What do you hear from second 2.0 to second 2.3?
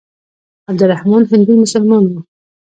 وو.